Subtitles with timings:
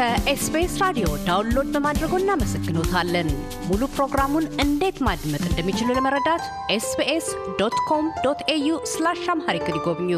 [0.00, 3.26] ከኤስቢኤስ ራዲዮ download በማድረጎ እናመሰግኖታለን።
[3.66, 7.26] ሙሉ ፕሮግራሙን እንዴት ማድመጥ እንደሚችሉ ለመረዳት SBS
[7.58, 10.10] dot com dot au slash Amharic ይጎብኙ።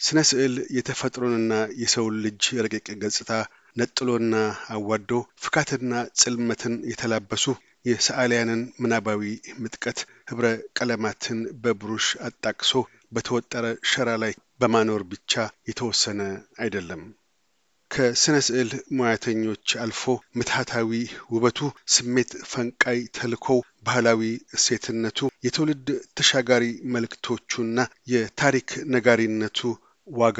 [0.00, 3.30] ስነ ስዕል የተፈጥሮንና የሰውን ልጅ ረቂቅ ገጽታ
[3.76, 4.34] ነጥሎና
[4.76, 5.10] አዋዶ
[5.44, 5.92] ፍካትና
[6.22, 7.46] ጽልመትን የተላበሱ
[7.84, 9.24] የሰዓሊያንን ምናባዊ
[9.64, 10.46] ምጥቀት ኅብረ
[10.78, 12.72] ቀለማትን በብሩሽ አጣቅሶ
[13.12, 15.34] በተወጠረ ሸራ ላይ በማኖር ብቻ
[15.70, 16.20] የተወሰነ
[16.58, 17.02] አይደለም።
[17.92, 20.02] ከስነ ስዕል ሙያተኞች አልፎ
[20.36, 20.90] ምትሃታዊ
[21.32, 21.58] ውበቱ፣
[21.94, 24.22] ስሜት ፈንቃይ ተልኮው፣ ባህላዊ
[24.56, 25.88] እሴትነቱ፣ የትውልድ
[26.18, 26.64] ተሻጋሪ
[26.94, 27.78] መልእክቶቹና
[28.12, 29.60] የታሪክ ነጋሪነቱ
[30.08, 30.38] ዋጋ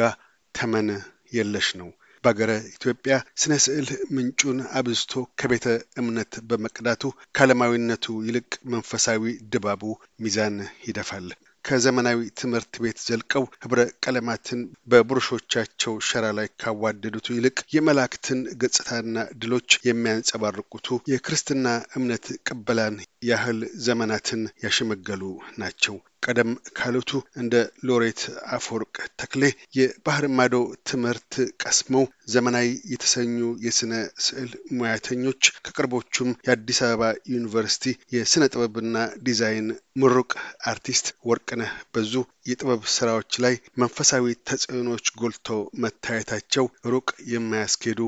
[0.54, 0.88] ተመን
[1.36, 1.90] የለሽ ነው።
[2.24, 5.66] በአገረ ኢትዮጵያ ስነ ስዕል ምንጩን አብዝቶ ከቤተ
[6.00, 7.02] እምነት በመቅዳቱ
[7.34, 9.82] ከዓለማዊነቱ ይልቅ መንፈሳዊ ድባቡ
[10.20, 10.56] ሚዛን
[10.88, 11.28] ይደፋል።
[11.64, 14.60] ከዘመናዊ ትምህርት ቤት ዘልቀው ኅብረ ቀለማትን
[14.92, 21.66] በብሩሾቻቸው ሸራ ላይ ካዋደዱቱ ይልቅ የመላእክትን ገጽታና ድሎች የሚያንጸባርቁቱ የክርስትና
[21.98, 25.22] እምነት ቅበላን ያህል ዘመናትን ያሸመገሉ
[25.58, 27.54] ናቸው። ቀደም ካሉቱ እንደ
[27.88, 28.20] ሎሬት
[28.54, 29.42] አፈወርቅ ተክሌ
[29.76, 30.56] የባህር ማዶ
[30.90, 33.94] ትምህርት ቀስመው ዘመናዊ የተሰኙ የሥነ
[34.26, 37.02] ስዕል ሙያተኞች ከቅርቦቹም የአዲስ አበባ
[37.34, 40.30] ዩኒቨርሲቲ የሥነ ጥበብና ዲዛይን ምሩቅ
[40.66, 42.14] አርቲስት ወርቅነህ በዙ
[42.46, 48.00] የጥበብ ስራዎች ላይ መንፈሳዊ ተጽዕኖች ጎልተው መታየታቸው ሩቅ የማያስኬዱ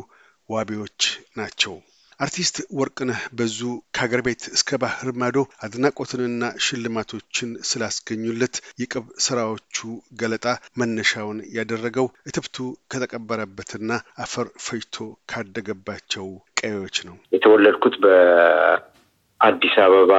[0.49, 1.01] ዋቢዎች
[1.37, 1.75] ናቸው።
[2.21, 3.59] አርቲስት ወርቅነህ በዙ
[3.95, 9.79] ከሀገር ቤት እስከ ባህር ማዶ አድናቆትንና ሽልማቶችን ስላስገኙለት የቅብ ስራዎቹ
[10.21, 10.47] ገለጣ
[10.81, 12.57] መነሻውን ያደረገው እትብቱ
[12.93, 13.91] ከተቀበረበትና
[14.25, 14.97] አፈር ፈጅቶ
[15.33, 16.29] ካደገባቸው
[16.61, 20.13] ቀዮች ነው። የተወለድኩት በአዲስ አበባ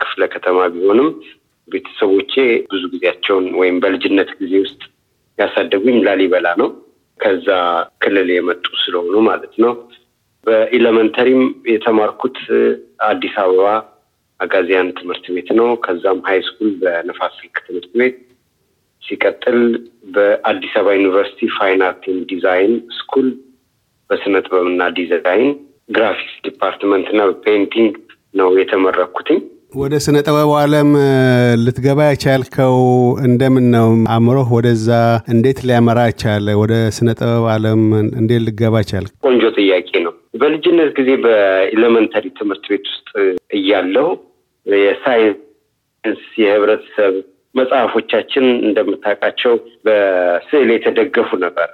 [0.00, 1.10] ክፍለ ከተማ ቢሆንም
[1.68, 2.32] ቤተሰቦቼ
[2.72, 4.80] ብዙ ጊዜያቸውን ወይም በልጅነት ጊዜ ውስጥ
[5.38, 6.68] ያሳደጉኝ ላሊበላ ነው።
[7.20, 7.48] ከዛ
[8.02, 9.72] ክልል የመጡ ስለሆኑ ማለት ነው።
[10.46, 12.38] በኢለመንተሪም የተማርኩት
[13.08, 13.66] አዲስ አበባ
[14.40, 18.16] አጋዚያን ትምህርት ቤት ነው። ከዛም ሀይ ስኩል በነፋስ ስልክ ትምህርት ቤት
[19.02, 19.58] ሲቀጥል
[20.14, 23.26] በአዲስ አበባ ዩኒቨርሲቲ fine art design school
[24.10, 25.50] በስነ ጥበብና ዲዛይን
[25.90, 27.92] graphics department እና በ painting
[28.34, 29.40] ነው የተመረኩትኝ።
[29.74, 30.90] ወደ ስነ ጥበቡ ዓለም
[31.62, 32.76] ልትገባ የቻልከው
[33.24, 33.86] እንደምን ነው?
[34.14, 34.88] አእምሮህ ወደዛ
[35.34, 36.46] እንዴት ሊያመራ ቻለ?
[36.60, 37.80] ወደ ስነ ጥበብ ዓለም
[38.20, 39.10] እንዴት ልገባ ቻልክ?
[39.26, 40.03] ቆንጆ ጥያቄ ነው።
[40.34, 43.08] በልጅነት ጊዜ በ elementary ትምህርት ቤት ውስጥ
[43.58, 44.06] እያለሁ
[44.66, 47.14] የሳይንስ የህብረተሰብ
[47.54, 49.52] መጽሐፎቻችን እንደምታውቃቸው
[49.86, 51.68] በስዕል የተደገፉ ነበር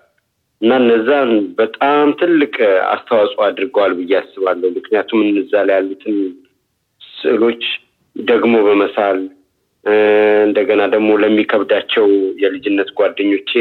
[0.60, 2.54] እና እነዛን በጣም ትልቅ
[2.90, 6.16] አስተዋጽኦ አድርገዋል ብዬ አስባለሁ። ምክንያቱም እነዛ ላይ ያሉትን
[7.02, 7.62] ስዕሎች
[8.16, 9.20] ደግሞ በመሳል
[10.46, 12.06] እንደገና ደግሞ ለሚከብዳቸው
[12.42, 13.52] የልጅነት ጓደኞቼ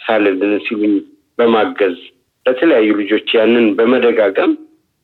[0.00, 0.94] ሳልልን ሲሉኝ
[1.38, 1.98] በማገዝ
[2.46, 4.52] ለተለያዩ ልጆች ያንን በመደጋገም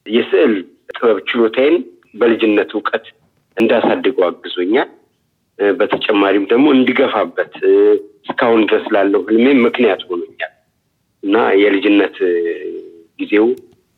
[0.06, 0.54] የስዕል
[0.90, 1.76] ጥበብ ችሎታዬን
[2.14, 3.06] በልጅነት እውቀት
[3.56, 4.90] እንዳሳድገው አግዞኛል።
[5.58, 7.54] በተጨማሪም ደግሞ እንዲገፋበት
[8.24, 10.52] እስካሁን ድረስ ላለው ህልሜ ምክንያት ሆኖኛል
[11.22, 12.16] እና የልጅነት
[13.20, 13.46] ጊዜው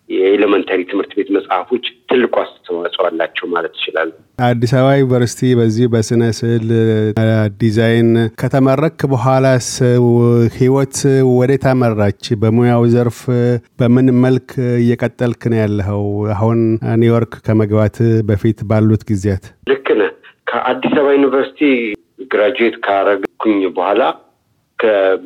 [0.09, 4.11] የ elementary ትምህርት ቤት መጽሐፎች ትልቁ አስተዋጽኦ አላቸው ማለት ይችላሉ።
[4.47, 6.67] አዲስ አበባ ዩኒቨርሲቲ በዚህ በስነ ስዕል
[7.63, 8.11] ዲዛይን
[8.41, 9.69] ከተመረክ በኋላስ
[10.59, 10.97] ህይወት
[11.33, 12.23] ወዴት አመራች?
[12.43, 13.21] በሙያው ዘርፍ
[13.81, 14.49] በምን መልክ
[14.81, 16.05] እየቀጠልክ ነው ያለኸው?
[16.37, 16.61] አሁን
[17.03, 17.99] ኒውዮርክ ከመግባት
[18.29, 20.13] በፊት ባሉት ጊዜያት። ልክ ነህ።
[20.51, 21.61] ከአዲስ አበባ ዩኒቨርሲቲ
[22.33, 24.03] graduate ካረግኩኝ በኋላ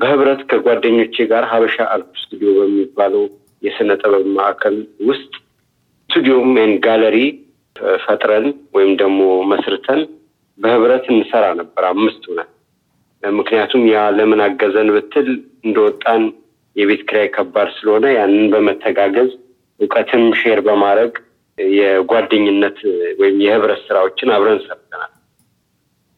[0.01, 3.25] በህብረት ከጓደኞቼ ጋር ሀበሻ አርት ስቱዲዮ በሚባለው
[3.63, 4.77] የስነ ጥበብ ማዕከል
[5.09, 5.33] ውስጥ
[6.13, 7.19] studio and gallery
[8.03, 10.01] ፈጥረን ወይም ደግሞ መስርተን
[10.59, 12.49] በህብረት እንሰራ ነበር አምስት ሆነን።
[13.23, 15.29] ምክንያቱም ያ ለምን አገዘን ብትል
[15.65, 16.23] እንደወጣን
[16.77, 19.31] የቤት ኪራይ ከባድ ስለሆነ ያንን በመተጋገዝ
[19.81, 21.15] እውቀትም share በማድረግ
[21.59, 22.79] የጓደኝነት
[23.21, 25.13] ወይም የህብረት ስራዎችን አብረን ሰርተናል።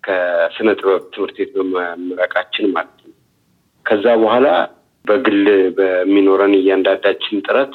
[0.05, 3.15] ከስነ ጥበብ ትምህርት ቤት በመምረቃችን ማለት ነው።
[3.87, 4.49] ከዛ በኋላ
[5.05, 5.41] በግል
[5.79, 7.73] በሚኖረን እያንዳንዳችን ጥረት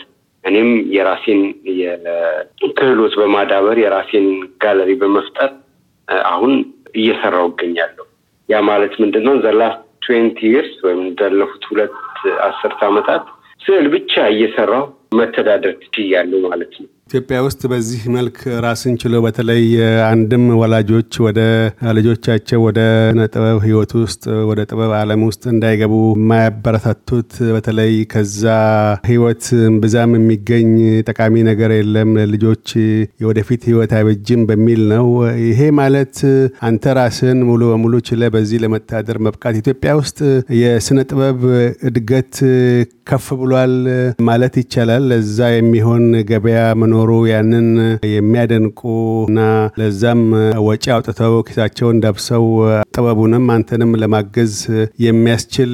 [0.50, 1.42] እኔም የራሴን
[1.80, 4.28] የክህሎት በማዳበር የራሴን
[4.64, 5.52] ጋለሪ በመፍጠር
[6.28, 6.54] አሁን
[6.96, 8.06] እየሰራው እገኛለሁ።
[8.50, 9.36] ያ ማለት ምንድን ነው?
[9.44, 11.96] ዘላስት ትዌንቲ ይርስ ወይም እንዳለፉት ሁለት
[12.46, 13.26] አስርት ዓመታት
[13.62, 14.86] ስዕል ብቻ እየሰራው
[15.20, 19.64] መተዳደር ትችያለሁ ማለት ነው። ኢትዮጵያ ውስጥ በዚህ መልክ ራስን ችሎ በተለይ
[20.10, 21.40] አንድም ወላጆች ወደ
[21.98, 22.80] ልጆቻቸው ወደ
[23.26, 28.44] ጥበብ ህይወት ውስጥ ወደ ጥበብ ዓለም ውስጥ እንዳይገቡ የማያበረታቱት በተለይ ከዛ
[29.10, 29.46] ህይወት
[29.84, 30.70] ብዛም የሚገኝ
[31.10, 32.68] ጠቃሚ ነገር የለም ልጆች
[33.24, 35.10] የወደፊት ህይወት አይበጅም በሚል ነው።
[35.48, 36.16] ይሄ ማለት
[36.70, 40.22] አንተ ራስን ሙሉ በሙሉ ችለ በዚህ ለመታደር መብቃት ኢትዮጵያ ውስጥ
[40.62, 41.42] የስነ ጥበብ
[41.90, 42.36] እድገት
[43.10, 43.76] ከፍ ብሏል
[44.26, 46.62] ማለት ይቻላል። ለዛ የሚሆን ገበያ
[47.00, 47.68] መኖሩ ያንን
[48.12, 48.80] የሚያደንቁ
[49.28, 49.42] እና
[49.80, 50.22] ለዛም
[50.66, 52.46] ወጪ አውጥተው ኪሳቸውን ዳብሰው
[52.94, 54.56] ጥበቡንም አንተንም ለማገዝ
[55.06, 55.72] የሚያስችል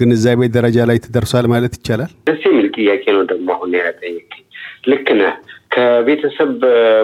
[0.00, 4.42] ግንዛቤ ደረጃ ላይ ተደርሷል ማለት ይቻላል። ደስ የሚል ጥያቄ ነው ደግሞ አሁን ያጠየቀኝ።
[4.90, 5.34] ልክ ነህ።
[5.74, 6.52] ከቤተሰብ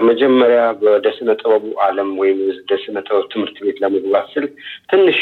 [0.09, 4.45] መጀመሪያ ወደ ስነ ጥበቡ ዓለም ወይም ወደ ስነ ጥበብ ትምህርት ቤት ለመግባት ስል
[4.91, 5.19] ትንሽ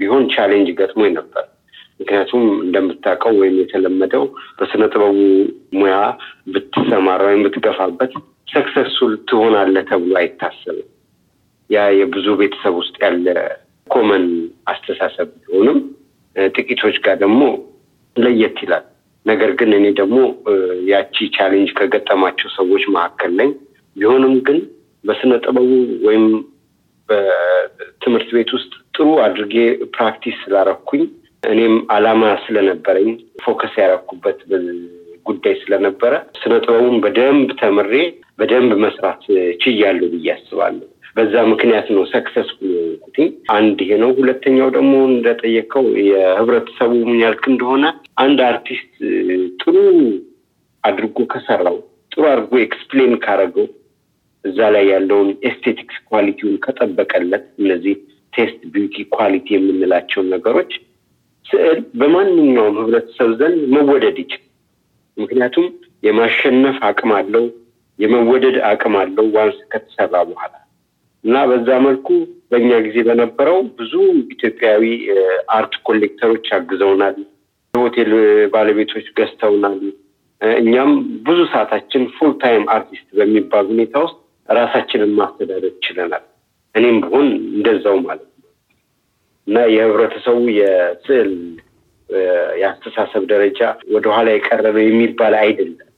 [0.00, 1.46] ቢሆን challenge ገጥሞኝ ነበር።
[2.02, 4.24] ምክንያቱም እንደምታውቀው ወይም የተለመደው
[4.58, 5.16] በስነ ጥበቡ
[5.80, 5.96] ሙያ
[6.52, 8.12] ብትሰማራ ወይም ብትገፋበት
[8.48, 10.88] successful ትሆናለህ ተብሎ አይታሰብም።
[11.70, 13.26] ያ የብዙ ቤተሰብ ውስጥ ያለ
[13.86, 14.24] common
[14.72, 15.78] አስተሳሰብ ቢሆንም
[16.54, 17.40] ጥቂቶች ጋር ደግሞ
[18.16, 18.84] ለየት ይላል።
[19.26, 20.18] ነገር ግን እኔ ደግሞ
[20.90, 23.50] ያቺ challenge ከገጠማቸው ሰዎች መካከል ነኝ።
[23.96, 24.58] ቢሆንም ግን
[25.04, 25.70] በስነ ጥበቡ
[26.06, 26.24] ወይም
[27.08, 29.54] በትምህርት ቤት ውስጥ ጥሩ አድርጌ
[29.94, 31.02] practice ስላረኩኝ
[31.42, 33.08] እኔም አላማ ስለነበረኝ
[33.44, 34.40] focus ያረኩበት
[35.26, 37.92] ጉዳይ ስለነበረ ስነ ጥበቡን በደንብ ተምሬ
[38.38, 39.22] በደንብ መስራት
[39.62, 40.86] ችያለሁ ብዬ አስባለሁ።
[41.16, 43.16] በዛ ምክንያት ነው successful የሆንኩት።
[43.54, 47.84] አንድ ይሄ ነው። ሁለተኛው ደግሞ እንደጠየቀው የህብረተሰቡ ምን ያልክ እንደሆነ
[48.24, 48.94] አንድ አርቲስት
[49.62, 49.74] ጥሩ
[50.84, 51.76] አድርጎ ከሰራው
[52.12, 53.66] ጥሩ አድርጎ explain ካረገው
[54.44, 57.94] እዛ ላይ ያለውን aesthetics quality ውን ከጠበቀለት እነዚህ
[58.32, 60.72] taste beauty quality የምንላቸውን ነገሮች
[61.46, 64.42] ስዕል በማንኛውም ህብረተሰብ ዘንድ መወደድ ይችል።
[65.16, 65.66] ምክንያቱም
[66.02, 67.44] የማሸነፍ አቅም አለው፣
[67.98, 70.54] የመወደድ አቅም አለው once ከተሰራ በኋላ
[71.24, 72.08] እና በዛ መልኩ
[72.50, 73.92] በእኛ ጊዜ በነበረው ብዙ
[74.34, 74.84] ኢትዮጵያዊ
[75.56, 77.18] art collector ኦች አግዘውናል።
[77.74, 78.10] የሆቴል
[78.54, 79.78] ባለቤቶች ገዝተውናል።
[80.40, 80.90] እኛም
[81.26, 84.16] ብዙ ሰዓታችን full time artist በሚባል ሁኔታ ውስጥ
[84.48, 86.24] ራሳችንን ማስተዳደር ችለናል።
[86.74, 88.31] እኔም ብሆን እንደዛው ማለት ነው
[89.46, 91.30] እና የህብረተሰቡ የስዕል
[92.58, 93.60] የአስተሳሰብ ደረጃ
[93.92, 95.88] ወደኋላ የቀረ ነው የሚባል አይደለም።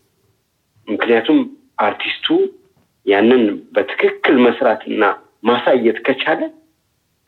[0.88, 1.38] ምክንያቱም
[1.85, 2.26] አርቲስቱ
[3.06, 3.43] ያንን
[3.75, 5.05] በትክክል መስራትና
[5.44, 6.43] ማሳየት ከቻለ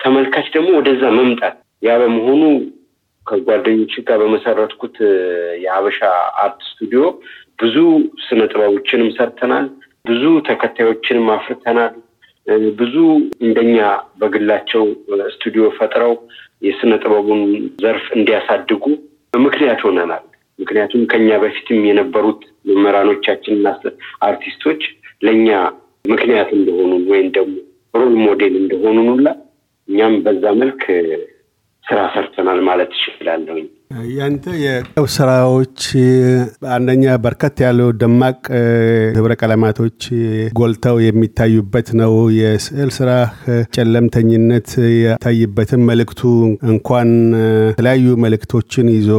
[0.00, 2.42] ተመልካች ደግሞ ወደዛ መምጣት ያ በመሆኑ
[3.26, 4.96] ከጓደኞች ጋር በመሰረትኩት
[5.64, 6.00] የሀበሻ
[6.42, 7.02] አርት ስቱዲዮ
[7.58, 7.76] ብዙ
[8.26, 9.66] ስነ ጥበቦችንም ሰርተናል።
[10.04, 11.94] ብዙ ተከታዮችንም አፍርተናል።
[12.78, 12.94] ብዙ
[13.46, 13.76] እንደኛ
[14.20, 14.84] በግላቸው
[15.34, 16.12] ስቱዲዮ ፈጥረው
[16.62, 17.40] የስነ ጥበቡን
[17.82, 18.84] ዘርፍ እንዲያሳድጉ
[19.38, 20.24] ምክንያት ሆነናል።
[20.58, 23.66] ምክንያቱም ከኛ በፊትም የነበሩት መምህራኖቻችንና
[24.26, 24.82] አርቲስቶች
[25.22, 25.48] ለእኛ
[26.04, 27.56] ምክንያት እንደሆኑን ወይም ደግሞ
[27.94, 29.28] ሮል ሞዴል እንደሆኑን ሁላ
[29.88, 30.82] እኛም በዛ መልክ
[31.84, 33.66] ስራ ሰርተናል ማለት እችላለሁኝ።
[34.10, 35.80] ያንተ የጥበብ ስራዎች
[36.72, 38.38] አንደኛ በርከት ያሉ ደማቅ
[39.16, 39.98] ህብረ ቀለማቶች
[40.58, 43.10] ጎልተው የሚታዩበት ነው። የስዕል ስራ
[43.76, 46.22] ጨለምተኝነት የታይበትም መልእክቱ
[46.72, 47.10] እንኳን
[47.68, 49.10] የተለያዩ መልእክቶችን ይዞ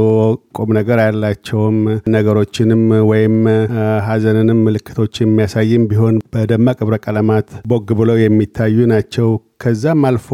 [0.57, 1.79] ቁም ነገር ያላቸውም
[2.15, 3.37] ነገሮችንም ወይም
[4.07, 10.27] ሀዘንንም ምልክቶች የሚያሳይም ቢሆን በደማቅ ህብረ ቀለማት ቦግ ብለው የሚታዩ ናቸው። ከዛም አልፎ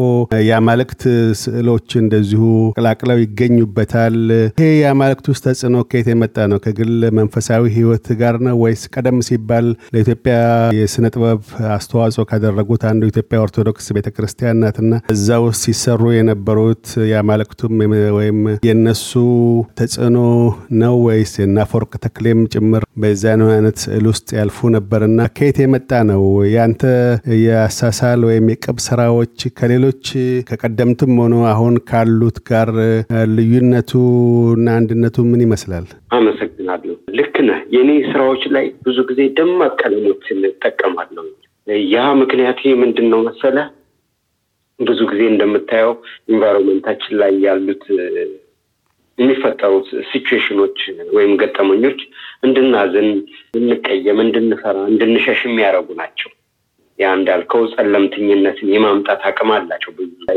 [0.44, 1.02] የአማልክት
[1.40, 2.42] ስዕሎች እንደዚሁ
[2.74, 4.16] ቀላቅለው ይገኙበታል።
[4.54, 6.58] ይሄ የአማልክት ውስጥ ተጽዕኖ ከየት የመጣ ነው?
[6.64, 10.34] ከግል መንፈሳዊ ህይወት ጋር ነው ወይስ ቀደም ሲባል ለኢትዮጵያ
[10.78, 11.40] የስነ ጥበብ
[11.76, 17.74] አስተዋጽኦ ካደረጉት አንዱ ኢትዮጵያ ኦርቶዶክስ ቤተክርስቲያን ናትና እዛ ውስጥ ሲሰሩ የነበሩት የአማልክቱም
[18.18, 19.10] ወይም የነሱ
[19.78, 20.18] ተጽዕኖ
[20.80, 26.22] ነው ወይስ የናፈወርቅ ተክሌም ጭምር በዛን አይነት ስዕል ውስጥ ያልፉ ነበርና ከየት የመጣ ነው?
[26.54, 26.82] ያንተ
[27.42, 28.78] የአሳሳል ወይም የቅብ
[29.16, 30.06] ስራዎች ከሌሎች
[30.48, 32.68] ከቀደምትም ሆኖ አሁን ካሉት ጋር
[33.34, 33.90] ልዩነቱ
[34.54, 35.84] እና አንድነቱ ምን ይመስላል?
[36.16, 41.24] አመሰግናለሁ። ልክ ነህ። የኔ ስራዎች ላይ ብዙ ጊዜ ደማቅ ቀለሞችን እጠቀማለሁ።
[41.92, 43.56] ያ ምክንያት ምንድን ነው መሰለ?
[44.80, 45.92] ብዙ ጊዜ እንደምታየው
[46.32, 47.84] environment ኣችን ላይ ያሉት
[49.18, 50.78] የሚፈጠሩት ሲቹዌሽኖች
[51.16, 52.00] ወይም ገጠመኞች
[52.46, 53.10] እንድናዝን፣
[53.52, 56.30] እንድንቀየም፣ እንድንፈራ፣ እንድንሸሽ የሚያደርጉ ናቸው።
[56.98, 59.92] ያ እንዳልከው ጸለምተኝነትን የማምጣት አቅም አላቸው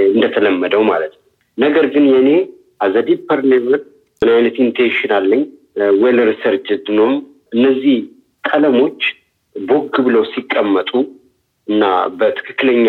[0.10, 1.24] እንደተለመደው ማለት ነው።
[1.58, 2.30] ነገር ግን የኔ
[2.82, 3.76] as a deeper level
[4.22, 5.42] ምን አይነት intention አለኝ
[6.02, 7.10] well researched ነው።
[7.56, 7.98] እነዚህ
[8.44, 9.02] ቀለሞች
[9.56, 10.92] ቦግ ብለው ሲቀመጡ
[11.68, 11.84] እና
[12.20, 12.88] በትክክለኛ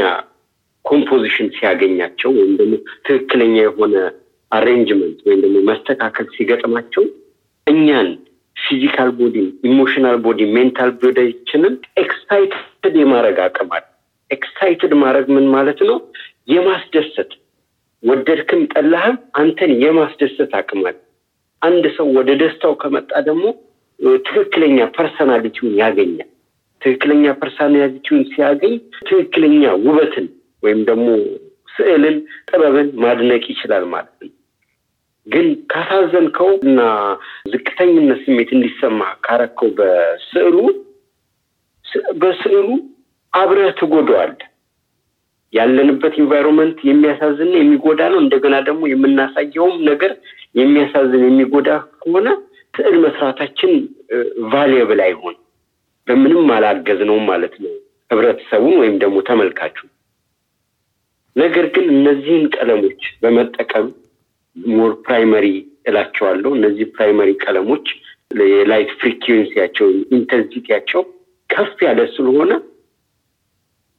[0.84, 2.74] composition ሲያገኛቸው ወይም ደግሞ
[3.06, 3.94] ትክክለኛ የሆነ
[4.52, 7.04] arrangement ወይም ደግሞ መስተካከል ሲገጥማቸው
[7.66, 8.08] እኛን
[8.58, 13.84] physical body፣ emotional body፣ mental body ኣችንን excited የማድረግ አቅም አለ።
[14.30, 15.98] excited ማድረግ ምን ማለት ነው?
[16.48, 17.30] የማስደሰት
[18.02, 20.96] ወደድክም ጠላህም አንተን የማስደሰት አቅም አለ።
[21.62, 23.44] አንድ ሰው ወደ ደስታው ከመጣ ደግሞ
[24.24, 26.28] ትክክለኛ personality ውን ያገኛል።
[26.82, 30.26] ትክክለኛ personality ውን ሲያገኝ ትክክለኛ ውበትን
[30.62, 31.08] ወይም ደግሞ
[31.74, 32.16] ስዕልን፣
[32.48, 34.30] ጥበብን ማድነቅ ይችላል ማለት ነው።
[35.28, 36.80] ግን ካሳዘንከው እና
[37.52, 40.56] ዝቅተኝነት ስሜት እንዲሰማ ካረከው በስዕሉ
[42.22, 42.68] በስዕሉ
[43.32, 44.46] አብረህ ትጎዳዋለህ።
[45.52, 50.12] ያለንበት environment የሚያሳዝን የሚጎዳ ነው። እንደገና ደግሞ የምናሳየውም ነገር
[50.54, 52.28] የሚያሳዝን የሚጎዳ ከሆነ
[52.74, 53.72] ስዕል መስራታችን
[54.52, 55.36] valuable አይሆን
[56.08, 57.72] በምንም አላገዝነውም ማለት ነው
[58.10, 59.76] ህብረተሰቡን ወይም ደግሞ ተመልካቹ።
[61.36, 63.88] ነገር ግን እነዚህን ቀለሞች በመጠቀም
[64.72, 65.46] more primary
[65.88, 67.86] እላቸዋለሁ። እነዚህ primary ቀለሞች
[68.50, 71.02] የ light frequency ያቸው intensity ያቸው
[71.50, 72.50] ከፍ ያለ ስለሆነ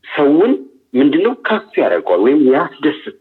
[0.06, 0.52] ሰውን
[1.00, 3.18] ምንድነው ከፍ ያደርገዋል ወይም ያስደስት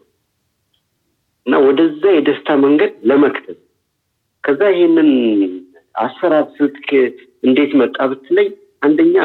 [1.46, 3.58] እና ወደዛ የደስታ መንገድ ለመክተት
[4.44, 5.10] ከዛ ይሄንን
[5.98, 6.88] አሰራር ስልህ
[7.42, 8.48] እንዴት መጣ ብትለኝ
[8.82, 9.16] አንደኛ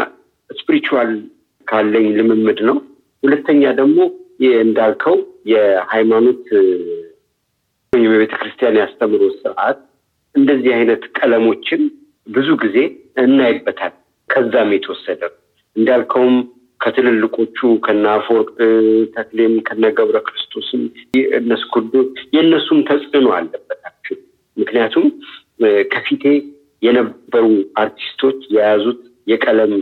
[0.49, 1.11] spiritual
[1.67, 2.77] ካለኝ ልምምድ ነው።
[3.23, 3.99] ሁለተኛ ደግሞ
[4.61, 5.17] እንዳልከው
[5.51, 6.45] የሃይማኖት
[7.93, 9.79] የቤተ ክርስቲያን የአስተምህሮ ስርዓት
[10.35, 11.81] እንደዚህ አይነት ቀለሞችን
[12.27, 12.77] ብዙ ጊዜ
[13.23, 13.93] እናይበታል።
[14.29, 15.21] ከዛም የተወሰደ
[15.75, 16.35] እንዳልከውም
[16.81, 18.49] ከትልልቆቹ ከነ አፈወርቅ
[19.15, 20.81] ተክሌም ከነ ገብረ ክርስቶስም
[21.39, 21.71] እነሱ
[22.33, 24.17] የእነሱም ተጽዕኖ አለበታቸው።
[24.57, 25.05] ምክንያቱም
[25.93, 26.23] ከፊቴ
[26.83, 27.45] የነበሩ
[27.77, 29.73] አርቲስቶች የያዙት የቀለም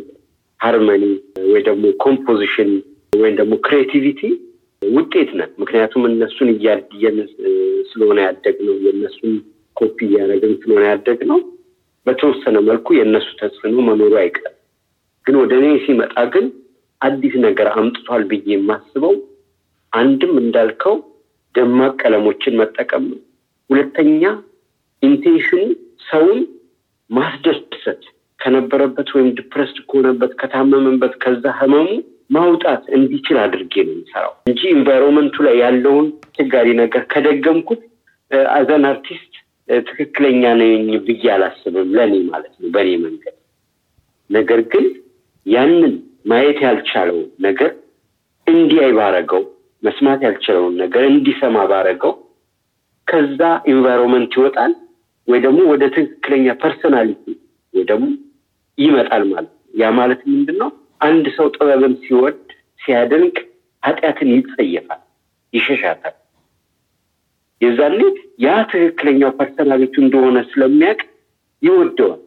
[0.59, 1.03] harmony
[1.51, 2.71] ወይ ደግሞ composition
[3.13, 4.21] ወይም ደግሞ creativity
[4.81, 7.17] ውጤት ነን። ምክንያቱም እነሱን እያየን
[7.91, 9.33] ስለሆነ ያደግነው የእነሱን
[9.77, 11.39] ኮፒ እያደረግን ስለሆነ ያደግነው
[12.05, 14.57] በተወሰነ መልኩ የእነሱ ተጽዕኖ መኖሩ አይቀርም።
[15.25, 16.45] ግን ወደ እኔ ሲመጣ ግን
[17.01, 19.13] አዲስ ነገር አምጥቷል ብዬ የማስበው
[19.93, 20.95] አንድም እንዳልከው
[21.55, 23.19] ደማቅ ቀለሞችን መጠቀም ነው።
[23.69, 24.23] ሁለተኛ
[25.03, 25.61] intention ኑ
[26.09, 26.39] ሰውን
[27.09, 28.01] ማስደሰት
[28.39, 31.87] ከነበረበት ወይም depressed ከሆነበት ከታመመበት ከዛ ህመሙ
[32.31, 37.81] ማውጣት እንዲችል አድርጌ ነው የሚሰራው እንጂ environment ኡ ላይ ያለውን አስቸጋሪ ነገር ከደገምኩት
[38.53, 39.27] as an artist
[39.87, 43.35] ትክክለኛ ነኝ ብዬ አላስብም። ለእኔ ማለት ነው በእኔ መንገድ።
[44.29, 44.85] ነገር ግን
[45.45, 45.93] ያንን
[46.31, 47.71] ማየት ያልቻለው ነገር
[48.47, 49.43] እንዲያይ ባረገው፣
[49.83, 52.13] መስማት ያልቻለውን ነገር እንዲሰማ ባረገው
[53.07, 53.39] ከዛ
[53.71, 54.73] environment ይወጣል
[55.27, 57.23] ወይ ደግሞ ወደ ትክክለኛ personality
[57.73, 58.07] ወይ ደግሞ
[58.77, 60.69] ይመጣል ማለት ነው። ያ ማለት ምንድን ነው?
[61.01, 62.39] አንድ ሰው ጥበብን ሲወድ
[62.81, 63.35] ሲያደንቅ
[63.83, 65.01] ኃጢአትን ይጸየፋል፣
[65.53, 66.15] ይሸሻታል።
[67.61, 67.99] የዛኔ
[68.43, 71.01] ያ ትክክለኛው personality እንደሆነ ስለሚያውቅ
[71.61, 72.21] ይወደዋል።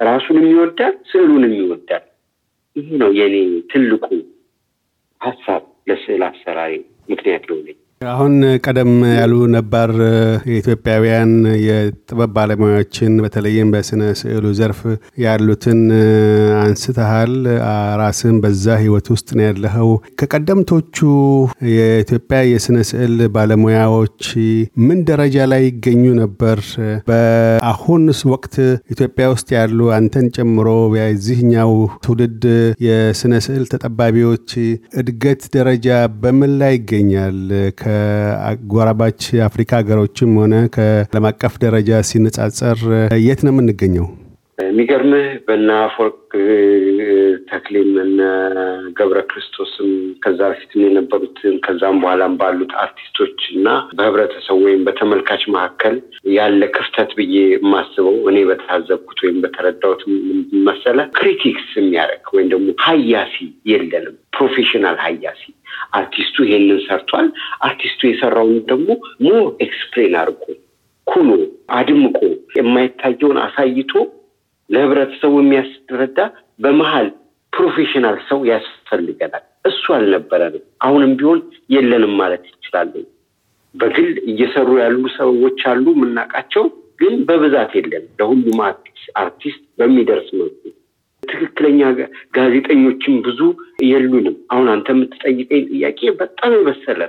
[0.00, 2.04] ራሱንም ይወዳል፣ ስዕሉንም ይወዳል።
[2.76, 3.36] ይህ ነው የኔ
[3.70, 4.06] ትልቁ
[5.20, 6.72] ሀሳብ ለስዕል አሰራሪ
[7.08, 8.34] ምክንያት የሆነኝ። አሁን
[8.64, 9.90] ቀደም ያሉ ነባር
[10.48, 11.30] የኢትዮጵያውያን
[11.64, 14.80] የጥበብ ባለሙያዎችን በተለይም በስነ ስዕሉ ዘርፍ
[15.24, 15.80] ያሉትን
[16.62, 17.34] አንስተሃል።
[18.00, 20.98] ራስን በዛ ህይወት ውስጥ ነው ያለኸው። ከቀደምቶቹ
[21.74, 24.20] የኢትዮጵያ የስነ ስዕል ባለሙያዎች
[24.86, 26.58] ምን ደረጃ ላይ ይገኙ ነበር?
[27.08, 28.56] በአሁንስ ወቅት
[28.94, 31.72] ኢትዮጵያ ውስጥ ያሉ አንተን ጨምሮ የዚህኛው
[32.04, 32.44] ትውልድ
[32.86, 34.50] የስነ ስዕል ተጠባቢዎች
[35.00, 35.88] እድገት ደረጃ
[36.20, 37.40] በምን ላይ ይገኛል?
[37.84, 42.78] ከአጎራባች አፍሪካ ሀገሮችም ሆነ ከዓለም አቀፍ ደረጃ ሲነጻጸር
[43.24, 44.06] የት ነው የምንገኘው?
[44.64, 46.18] የሚገርምህ በእነ አፈወርቅ
[47.48, 48.20] ተክሌም እነ
[48.98, 49.88] ገብረ ክርስቶስም
[50.24, 55.96] ከዛ በፊትም የነበሩትን ከዛም በኋላም ባሉት አርቲስቶች እና በህብረተሰቡ ወይም በተመልካች መካከል
[56.34, 60.02] ያለ ክፍተት ብዬ የማስበው እኔ በታዘብኩት ወይም በተረዳሁት
[60.68, 63.36] መሰለ critics የሚያደርግ ወይም ደግሞ ሀያሲ
[63.72, 65.42] የለንም። professional ሀያሲ
[65.98, 67.28] አርቲስቱ ይሄንን ሰርቷል።
[67.62, 68.88] አርቲስቱ የሰራውን ደግሞ
[69.26, 70.44] more explain አድርጎ
[71.06, 71.30] ኩሎ
[71.78, 72.18] አድምቆ
[72.58, 73.92] የማይታየውን አሳይቶ
[74.70, 76.18] ለህብረተሰቡ የሚያስረዳ
[76.60, 77.08] በመሀል
[77.52, 81.40] professional ሰው ያስፈልገናል። እሱ አልነበረንም። አሁንም ቢሆን
[81.74, 83.04] የለንም ማለት ይችላለን።
[83.74, 86.64] በግል እየሰሩ ያሉ ሰዎች አሉ የምናውቃቸው፣
[87.00, 88.58] ግን በብዛት የለን ለሁሉም
[89.22, 90.60] አርቲስት በሚደርስ መልኩ
[91.24, 91.80] ትክክለኛ
[92.36, 93.40] ጋዜጠኞችም ብዙ
[93.86, 97.00] የሉንም። አሁን አንተ የምትጠይቀኝ ጥያቄ በጣም የበሰለ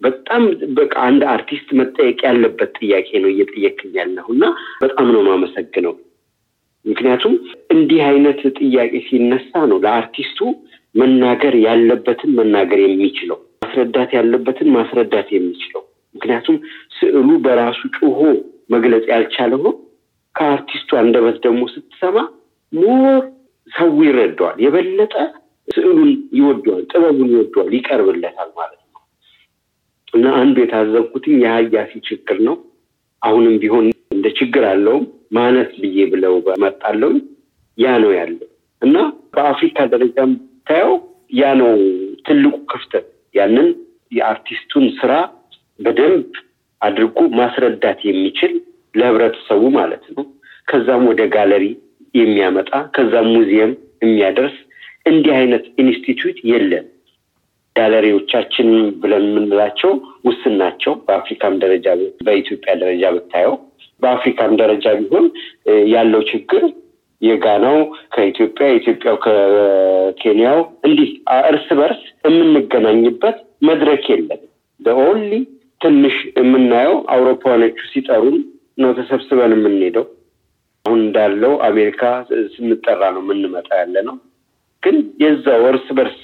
[0.00, 0.42] በጣም
[0.76, 4.44] በቃ አንድ አርቲስት መጠየቅ ያለበት ጥያቄ ነው እየጠየቅኝ ያለሁ እና
[4.80, 5.94] በጣም ነው የማመሰግነው።
[6.84, 7.34] ምክንያቱም
[7.74, 10.38] እንዲህ አይነት ጥያቄ ሲነሳ ነው ለአርቲስቱ
[10.94, 15.82] መናገር ያለበትን መናገር የሚችለው ማስረዳት ያለበትን ማስረዳት የሚችለው።
[16.14, 16.56] ምክንያቱም
[16.96, 18.20] ስዕሉ በራሱ ጮሆ
[18.70, 19.62] መግለጽ ያልቻለው
[20.34, 22.16] ከአርቲስቱ አንደበት ደግሞ ስትሰማ
[22.72, 23.22] more
[23.70, 25.14] ሰው ይረዳዋል፣ የበለጠ
[25.68, 29.00] ስዕሉን ይወደዋል፣ ጥበቡን ይወደዋል፣ ይቀርብለታል ማለት ነው
[30.12, 32.56] እና አንዱ የታዘብኩትኝ የሀያሲ ችግር ነው።
[33.22, 35.04] አሁንም ቢሆን እንደ ችግር አለውም
[35.36, 36.34] ማነስ ብዬ ብለው
[36.64, 37.12] መጣለው
[37.78, 38.48] ያ ነው ያለው
[38.82, 38.96] እና
[39.34, 40.94] በአፍሪካ ደረጃ የምታየው
[41.32, 41.72] ያ ነው
[42.26, 43.68] ትልቁ ክፍተት። ያንን
[44.12, 45.12] የአርቲስቱን ስራ
[45.78, 46.30] በደንብ
[46.80, 48.52] አድርጎ ማስረዳት የሚችል
[48.94, 50.24] ለህብረተሰቡ ማለት ነው።
[50.68, 51.64] ከዛም ወደ ጋለሪ
[52.14, 54.56] የሚያመጣ ከዛም ሙዚየም የሚያደርስ
[55.10, 56.86] እንዲህ አይነት ኢንስቲትዩት የለም።
[57.76, 58.68] ጋለሪዎቻችን
[59.02, 59.92] ብለን የምንላቸው
[60.26, 61.86] ውስን ናቸው። በአፍሪካም ደረጃ
[62.26, 63.54] በኢትዮጵያ ደረጃ ብታየው
[64.02, 65.26] በአፍሪካም ደረጃ ቢሆን
[65.92, 66.62] ያለው ችግር
[67.22, 67.78] የጋናው
[68.14, 71.10] ከኢትዮጵያ የኢትዮጵያው ከኬንያው እንዲህ
[71.50, 73.36] እርስ በርስ የምንገናኝበት
[73.68, 74.40] መድረክ የለም።
[74.80, 75.32] በኦንሊ
[75.80, 78.38] ትንሽ የምናየው አውሮፓውያኖቹ ሲጠሩን
[78.78, 80.06] ነው ተሰብስበን የምንሄደው።
[80.84, 82.02] አሁን እንዳለው አሜሪካ
[82.54, 84.16] ስንጠራ ነው የምንመጣ ያለ ነው።
[84.82, 86.18] ግን የዛው እርስ በርስ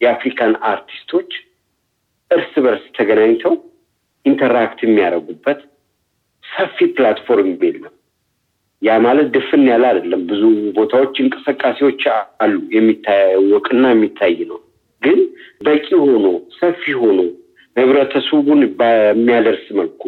[0.00, 1.30] የአፍሪካን አርቲስቶች
[2.30, 3.54] እርስ በርስ ተገናኝተው
[4.26, 5.60] interact የሚያደርጉበት
[6.44, 7.94] ሰፊ platform የለም።
[8.82, 10.42] ያ ማለት ድፍን ያለ አይደለም። ብዙ
[10.78, 12.02] ቦታዎች እንቅስቃሴዎች
[12.42, 14.58] አሉ፣ የሚታወቅና የሚታይ ነው።
[15.02, 15.20] ግን
[15.66, 16.26] በቂ ሆኖ
[16.58, 17.20] ሰፊ ሆኖ
[17.76, 20.02] ህብረተሰቡን በሚያደርስ መልኩ፣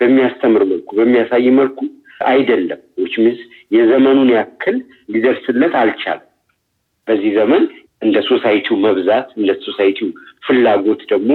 [0.00, 1.80] በሚያስተምር መልኩ፣ በሚያሳይ መልኩ
[2.28, 3.40] አይደለም። which means
[3.76, 4.76] የዘመኑን ያክል
[5.12, 6.28] ሊደርስለት አልቻለም።
[7.08, 7.64] በዚህ ዘመን
[8.02, 10.08] እንደ society ው መብዛት እንደ society ው
[10.46, 11.30] ፍላጎት ደግሞ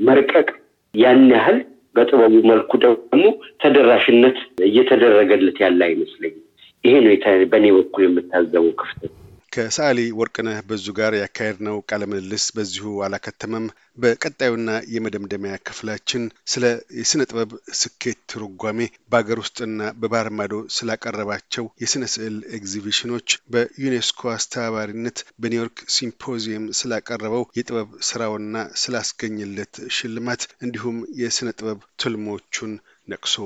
[0.00, 0.48] መርቀቅ
[0.94, 1.58] ያን ያህል
[1.94, 3.24] በጥበቡ መልኩ ደግሞ
[3.62, 4.38] ተደራሽነት
[4.68, 6.40] እየተደረገለት ያለ አይመስለኝም።
[6.84, 7.12] ይሄ ነው
[7.52, 9.12] በእኔ በኩል የምታዘበው ክፍተት።
[9.54, 13.66] ከሰዓሊ ወርቅነህ በዙ ጋር ያካሄድነው ቃለ ምልልስ በዚሁ አላከተመም።
[13.98, 16.64] በቀጣዩና የመደምደሚያ ክፍላችን ስለ
[16.98, 18.78] የሥነ ጥበብ ስኬት ትርጓሜ
[19.10, 28.54] በአገር ውስጥና በባህር ማዶ ስላቀረባቸው የሥነ ስዕል ኤግዚቢሽኖች፣ በዩኔስኮ አስተባባሪነት በኒውዮርክ ሲምፖዚየም ስላቀረበው የጥበብ ስራውና
[28.84, 32.74] ስላስገኘለት ሽልማት እንዲሁም የሥነ ጥበብ ትልሞቹን
[33.08, 33.36] ነቅሶ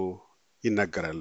[0.64, 1.20] ይናገራል።